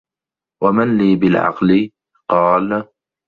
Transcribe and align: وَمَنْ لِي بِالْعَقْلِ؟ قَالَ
وَمَنْ 0.63 0.97
لِي 0.97 1.15
بِالْعَقْلِ؟ 1.15 1.91
قَالَ 2.31 2.87